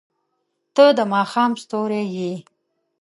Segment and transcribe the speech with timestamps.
[0.75, 2.33] •ته د ماښام ستوری یې.